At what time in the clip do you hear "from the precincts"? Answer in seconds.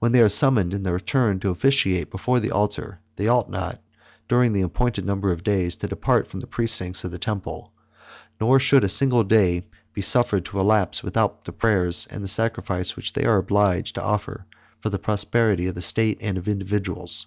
6.28-7.04